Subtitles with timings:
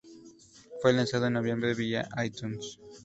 [0.81, 2.79] Fue lanzado en noviembre vía iTunes.